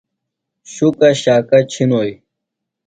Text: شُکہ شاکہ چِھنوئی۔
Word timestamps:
شُکہ 0.73 1.09
شاکہ 1.21 1.59
چِھنوئی۔ 1.71 2.13